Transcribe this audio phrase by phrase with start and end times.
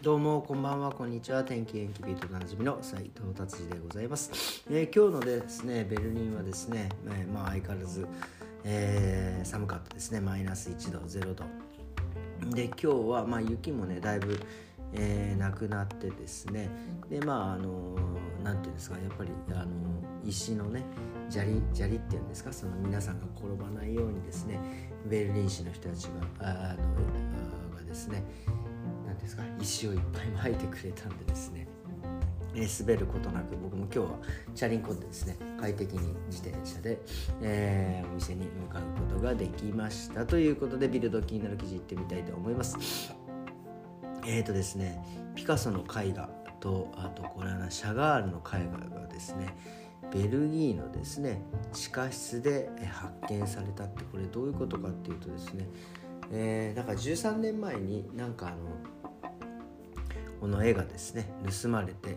[0.00, 1.42] どうもこんばんはこんにちは。
[1.42, 8.06] 天気元気ビートなじみの斉藤達治でございます、えー、今日のですねベルリンはですね、えー、まあ相変わらず、
[8.62, 10.20] えー、寒かったですね。
[10.20, 11.44] マイナス1度0度。
[12.54, 14.38] で今日はまあ雪もねだいぶ
[14.94, 16.70] え、なくなってですね。
[17.10, 17.96] でまああの
[18.44, 19.66] なんていうんですかやっぱりあの
[20.24, 20.84] 石のね
[21.28, 24.60] 砂利砂利っていうんですかその皆さんが転ばないようにですね
[25.06, 28.22] ベルリン市の人たちがあのがですね
[29.28, 29.42] ですか？
[29.60, 31.66] 石をいっぱい巻いてくれたんでですね。
[32.54, 34.18] え滑ることなく僕も今日は
[34.54, 36.98] チャリンコでですね快適に自転車で、
[37.42, 43.14] えー、お店に向かうことができましたということでビルド気になる記事いってみたいと思います。
[44.26, 45.04] えーとですね
[45.36, 49.54] ピカソの絵画とあとこれはシャガールの絵画がですね
[50.12, 51.42] ベルギーのですね
[51.72, 55.68] 地下室で発見されたってこれどういうことかっていうとですね、
[56.32, 58.56] えー、なんか13年前になんかあの
[60.40, 61.30] この絵がですね。
[61.62, 62.16] 盗まれて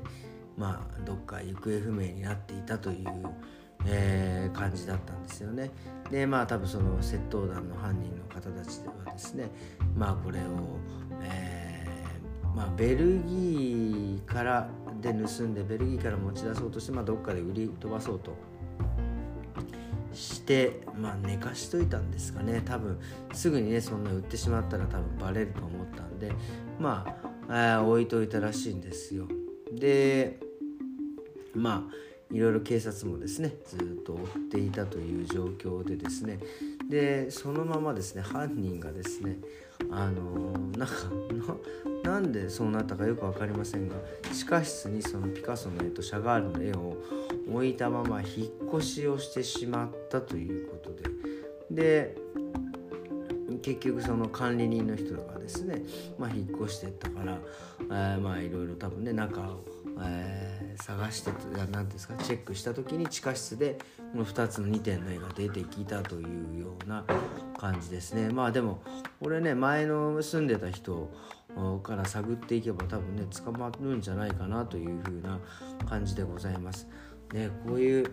[0.57, 3.07] まあどっか行方不明になっていたという、
[3.85, 5.71] えー、感じだったんですよね。
[6.09, 9.49] でまあ多分その窃盗団の犯人の方たちではですね
[9.95, 10.43] まあこれを、
[11.23, 14.69] えー、まあ、ベルギーから
[15.01, 18.35] で盗んでベルギーから持ち出そうとして、まあ、どっかで売り飛ばそうと。
[20.13, 22.61] して、まあ、寝かしといたんですかね。
[22.65, 22.99] 多分
[23.33, 26.33] すぐにねそんな売ってしまったら多分バレると思ったんで
[26.77, 27.30] まあ
[27.83, 29.27] 置いといたらしいんですよ。
[29.71, 30.39] で
[31.53, 31.95] まあ
[32.33, 36.39] いろいろ警察もですねずっと追っていたという状況でですね。
[36.89, 39.37] でそのままですね犯人がですね
[39.91, 40.95] あのなんか
[42.03, 43.95] なんでそうなったかよく分かりませんが
[44.31, 46.97] 地下室にそのピカソの絵とシャガールの絵を
[47.49, 51.01] 置いたまま引っ越しをしてしまったということで。
[51.69, 52.20] で
[53.61, 55.81] 結局その管理人の人がですね、
[56.17, 57.37] まあ、引っ越してったから、
[57.79, 59.63] えー、まあいろいろ多分ね中を、
[60.03, 63.77] えー、探して何てんですかチェックした時に地下室で
[64.11, 66.25] この2つの2点の絵が出てきたとい
[66.57, 67.03] うような
[67.57, 68.81] 感じですねまあでも
[69.21, 71.09] これね前の住んでた人
[71.83, 75.39] から探っていけば多分ね捕まるんじゃないかなというふうな
[75.87, 76.87] 感じでございます。
[77.33, 78.11] ね、こういう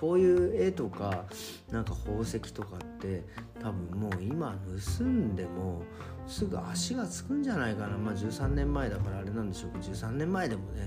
[0.00, 1.24] こういう絵とか
[1.70, 3.24] なんか宝石とかって
[3.60, 4.56] 多分もう今
[4.98, 5.82] 盗んでも
[6.26, 7.96] すぐ足がつくんじゃないかな。
[7.96, 10.86] まあ13年前だからあれなんでしょうけど13年前でもね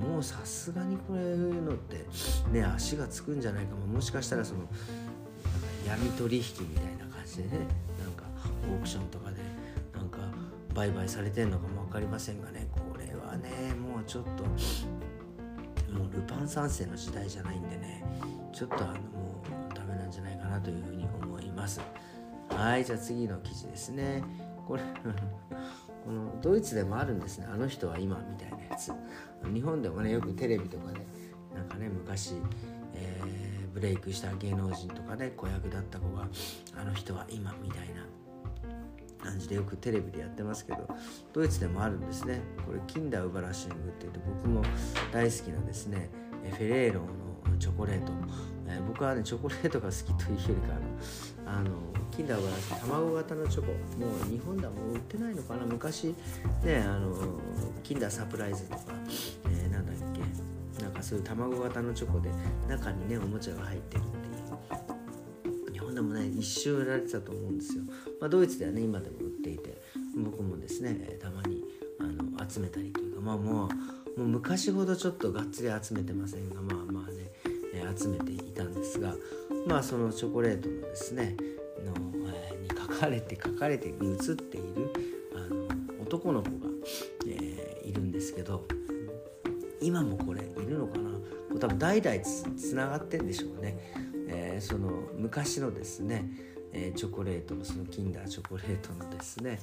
[0.00, 2.06] もうさすがにこれいうのって
[2.50, 3.74] ね足がつくんじゃないか。
[3.74, 4.72] ももしかしたらそのなんか
[5.86, 7.50] 闇取引みたいな感じでね
[8.00, 8.24] なんか
[8.70, 9.36] オークションとかで
[9.94, 10.18] なんか
[10.74, 14.44] 売買されてんのかも分かりませんがねこれはねもうちょっと
[15.96, 18.04] もうルパン三世の時代じゃないんでね
[18.52, 21.80] ちょっとあのもうダメなんじゃないかなというふうに思います。
[22.50, 24.22] はいじゃあ次の記事ですね。
[24.66, 24.82] これ
[26.04, 27.46] このドイツでもあるんですね。
[27.52, 28.92] あの人は今みたいなやつ。
[29.52, 31.00] 日本でもねよくテレビとかで
[31.54, 32.34] なんかね昔、
[32.94, 36.28] えー、ブレイクした芸能人とかで、子役だった子が
[36.76, 38.06] あの人は今みたいな
[39.26, 40.88] 感じでよくテレビでやってますけど
[41.32, 42.40] ドイツでもあるんですね。
[42.64, 44.62] これキンダーウバラシングって言って僕も
[45.12, 46.08] 大好きなですね
[46.52, 48.12] フェレーロのチョコレート、
[48.68, 50.76] えー、僕はねチョコレートが好きというよりか
[51.46, 51.70] あのあの
[52.10, 53.66] キンダーウバラシング卵型のチョコ。
[53.66, 53.72] も
[54.26, 55.66] う日本ではもう売ってないのかな。
[55.66, 56.14] 昔
[56.64, 57.14] ねあの
[57.82, 58.82] キンダーサプライズとか、
[59.50, 60.82] えー、なんだっけ。
[60.82, 62.30] なんかそういう卵型のチョコで
[62.68, 64.02] 中にねおもちゃが入ってる。
[65.96, 67.82] でもね一周売られてたと思うんですよ、
[68.20, 69.80] まあ、ドイツではね今でも売っていて
[70.14, 71.64] 僕もですねたまに
[71.98, 73.70] あの集めたりというかまあも
[74.16, 77.32] うもう昔ほどちょっとがっつり集めてませんがまあまあね、
[77.98, 79.14] 集めていたんですが
[79.66, 81.34] まあそのチョコレートのですね
[81.82, 81.94] の、
[82.28, 84.92] えー、に書かれて書かれて写っている
[85.34, 85.66] あの
[86.02, 86.52] 男の子が、
[87.26, 88.66] えー、いるんですけど
[89.80, 91.10] 今もこれいるのかな？
[91.58, 92.20] 多分代々
[92.58, 93.78] つながってんでしょうね。
[94.28, 96.24] えー、その昔のですね、
[96.72, 99.58] え、チョコレートのそのキンダーチョコレートのですね、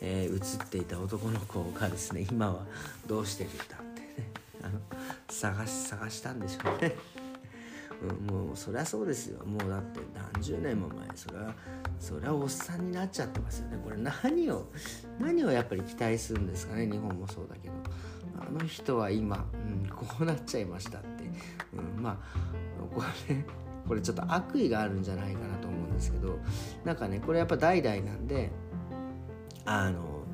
[0.00, 2.66] え、写っていた男の子がですね今は
[3.06, 4.30] どうしてるんだってね
[4.62, 4.80] あの
[5.28, 6.96] 探し探したんでしょうね。
[8.30, 9.42] もうそりゃそうですよ。
[9.46, 11.54] もうだって何十年も前それは
[11.98, 13.78] それはおっさんになっちゃってますよね。
[13.82, 14.66] これ何を
[15.18, 16.86] 何をやっぱり期待するんですかね。
[16.86, 17.74] 日本もそうだけど。
[18.38, 21.24] あの人は今、うん、こうなっちゃいましたって、
[21.72, 22.16] うん、まあ
[22.94, 23.44] これ
[23.86, 26.38] これちょっと悪意があるんじゃないかなと思うんですけど
[26.84, 28.50] なんかねこれやっぱ代々なんで
[29.64, 30.24] あの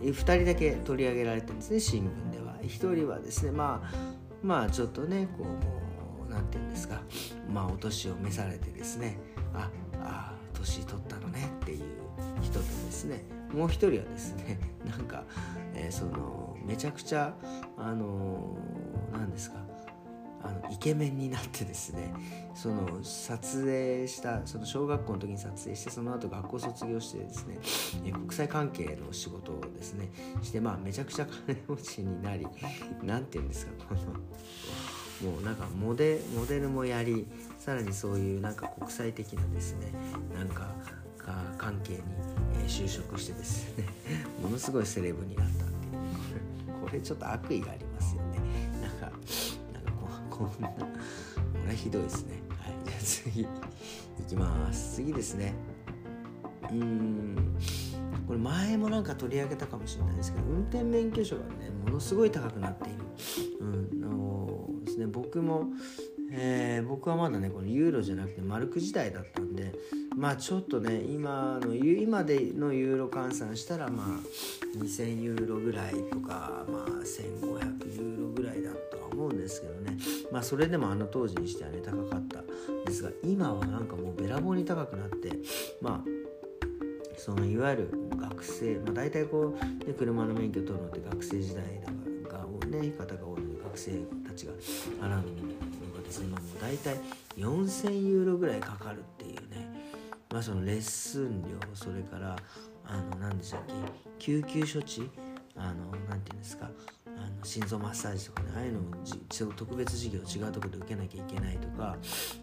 [0.00, 2.56] 2人だけ取り上げられてるんですね新聞では。
[2.62, 7.00] 1人はですねまあまあちょっとねこう何て言うんですか
[7.52, 9.18] まあお年を召されてですね
[9.54, 9.70] あ
[10.00, 11.80] あ年取ったのねっていう
[12.42, 15.24] 人とですねもう一人はですねなんか、
[15.74, 17.34] えー、そのめちゃくちゃ
[17.76, 18.56] あの
[19.12, 19.58] 何ですか
[20.42, 22.12] あのイケメンになってですね
[22.54, 27.58] その撮影したその小学校の時に撮影してその後学校卒業してですね
[28.12, 30.10] 国際関係の仕事をですね
[30.42, 32.46] してまあめちゃくちゃ金持ちになり
[33.02, 37.26] 何て言うんですかこのもうなんかモデモデルもやり
[37.58, 39.92] さらにそういうなんか国際的なですね
[40.36, 40.68] なんか
[41.58, 41.98] 関係に
[42.62, 43.84] え就職してですね
[44.42, 45.98] ものすごいセレブになったっていう。
[46.88, 47.87] これちょっと悪意があります。
[50.38, 50.86] こんなこ
[51.68, 52.42] れひどいですね。
[52.60, 52.74] はい。
[52.84, 53.46] じゃあ次い
[54.28, 54.96] きます。
[54.96, 55.54] 次ですね。
[56.70, 57.56] うん。
[58.26, 62.98] これ前もなんか取り上げたかもしれないですけど運転免許証がねものすごい高くなっている、
[63.60, 65.64] うんあのですね、僕も
[66.30, 69.72] えー、僕はまだねこのユーロじゃなくてマルク時代だったんで
[70.14, 74.06] まあちょっとね今の今でのユーロ換算したらまあ
[74.76, 79.77] 2000ユーロぐらいとかまあ1500ユーロぐらいだとは思うんですけど
[80.32, 82.42] まあそれでもあの当時にしてはね高かった
[82.86, 85.32] ですが今はなんかもうべらぼうに高くなって
[85.80, 93.90] まあそのいわゆる学生、まあ、大体こう、ね、車の免許取るのって学生時代だがね方が多いので学生
[94.26, 94.52] たちが
[95.00, 95.10] 払う
[95.96, 96.96] のですね今もう大体
[97.36, 99.68] 4000ユーロぐらいかかるっていうね
[100.30, 102.36] まあそのレッスン料それから
[102.84, 103.74] あの何でしたっけ
[104.18, 105.10] 救急処置
[105.56, 106.70] あの何て言うんですか
[107.18, 108.88] あの心臓マッサージとかねああいうのも
[109.56, 111.96] 特別授業違うとこで受けなきゃいけないとか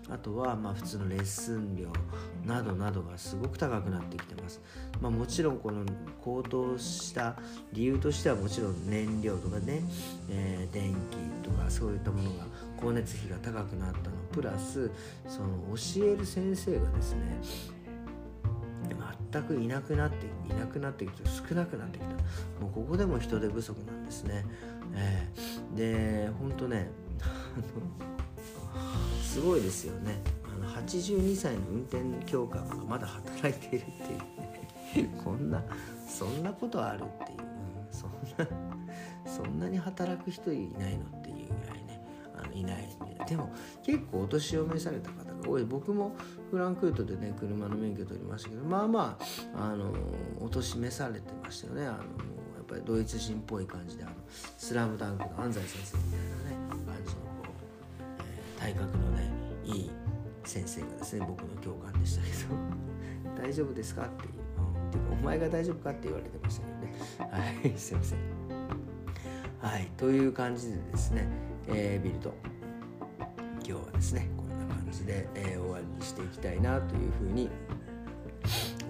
[0.10, 1.88] あとはまあ普通のレッスン料
[2.46, 4.62] などなどがすごく高くなってきてます、
[5.02, 5.86] まあ、もちろんこの
[6.22, 7.36] 高騰した
[7.74, 9.82] 理由としてはもちろん燃料とかね、
[10.30, 11.18] えー、電気
[11.48, 12.46] とかそういったものが
[12.78, 14.92] 光熱費が高くなったのプラス
[15.28, 17.22] その教える先生がですね
[19.32, 22.12] 全くいなくなっていなくなってきて少なくなってきた。
[22.62, 24.46] もうここでも人手不足なんですね、
[24.94, 26.90] えー、で本当ね
[29.22, 30.22] すごいですよね。
[30.44, 35.22] あの82歳の運転教官がまだ働いているっていうね。
[35.24, 35.62] こんな
[36.08, 37.46] そんなことあるっていう、うん、
[37.92, 38.48] そんな
[39.26, 41.85] そんなに働く人いないのっていうぐらい
[42.54, 42.98] いない
[43.28, 43.52] でも
[43.84, 45.64] 結構お年を召された方が多い。
[45.64, 46.16] 僕も
[46.52, 49.18] フランクフルトでね車の免許取りましたけどまあま
[49.56, 49.92] ああの
[50.40, 51.82] お年召されてましたよね。
[51.88, 51.98] あのや
[52.62, 54.14] っぱりドイツ人っぽい感じであの
[54.58, 58.24] スラムダンクの安西先生みたいなね感じのこう、
[58.58, 59.30] えー、体格のね
[59.66, 59.92] いい
[60.44, 62.56] 先生がですね僕の教官でしたけど。
[63.42, 66.96] 大丈夫ですかっていう、うん、ていうかお前が大丈夫かって言われてましたけどね。
[67.32, 68.20] はいすいません。
[69.62, 71.28] はいという感じでですね、
[71.68, 72.34] えー、ビルド。
[73.68, 77.50] 今日はですねこんな感じで、えー、終わりにしていきたいなというふうに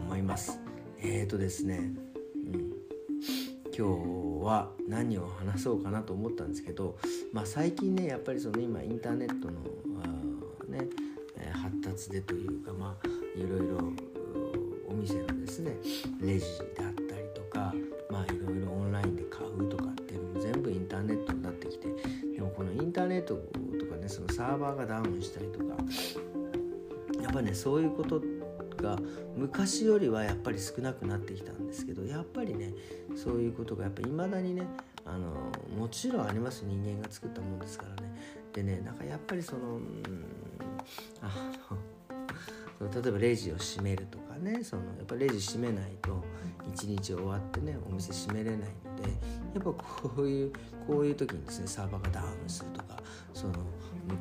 [0.06, 0.60] 思います。
[1.01, 1.92] えーとですね、
[2.36, 2.74] うん、
[3.75, 3.88] 今
[4.42, 6.98] 日は何を話そうかなと思ったんですけど、
[7.31, 9.60] まあ、最近ねやっぱりその今インターネットの
[10.68, 10.88] ね
[11.54, 13.07] 発達でというかまあ
[13.38, 13.78] いろいろ
[14.89, 15.78] お店のですね
[16.21, 16.45] レジ
[16.78, 17.74] だったりとか
[18.10, 21.44] まあいろいろオンラインで買うとかっていうのも全部インターネットで
[22.56, 25.75] このインターネットとかねそのサーバーがダウンしたりとか
[27.22, 28.22] やっぱねそういうこと
[28.81, 28.98] が
[29.36, 32.74] 昔よりはやっぱり少なくなってきたんですけどやっぱりね
[33.16, 34.68] そういうことがやっぱり未だにね
[35.06, 36.64] あのもちろんあります。
[36.66, 38.12] 人間が作ったものですからね。
[38.54, 40.04] でねなんかやっぱりそのうん
[41.21, 41.31] あ
[42.80, 46.24] の 例えばレジを閉めるとかねそのやっぱレジ閉めないと
[46.74, 49.09] 一日終わってねお店閉めれないので
[49.56, 50.54] やっぱこういう
[50.85, 53.02] こういう時にですねサーバーがダウンするとか
[53.33, 53.54] その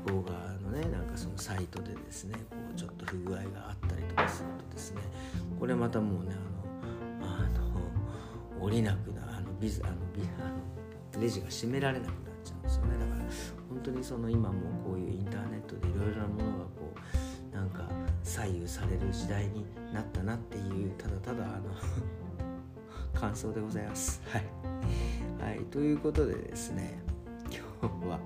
[0.06, 5.02] 向こう側のねなんかそのサイトでですねこうちょっと不具合があったりとかするとですね
[5.58, 6.34] これまたもうね
[7.20, 7.48] あのあ
[8.60, 13.24] の降りなくなあのビズあのビあのレジが閉められなくなっちゃうんですよねだから
[13.68, 16.94] 本当にその今もこういうインターネットでいろいろなものがこ
[17.52, 17.88] うなんか
[18.22, 21.74] 左右される時代になったなっていうただただあの
[23.20, 24.20] 感想でございます。
[24.28, 24.44] はい、
[25.44, 26.98] はい、ということでですね
[27.50, 28.18] 今日は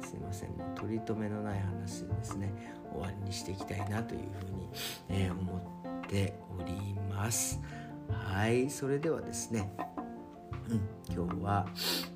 [0.00, 2.54] すいませんもう取り留めのない話ですね
[2.92, 4.68] 終わりにしていきたいなというふうに、
[5.08, 5.56] えー、思
[6.06, 7.60] っております。
[8.08, 9.74] はいそれではですね、
[10.70, 10.80] うん、
[11.12, 11.66] 今日は、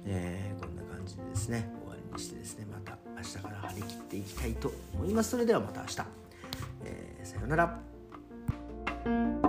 [0.07, 5.31] えー、こんな感じでですね終わりにしてですねまた明日から張り切っていきたいと思います。
[5.31, 6.03] それではまた明日、
[6.85, 9.48] えー、さようなら。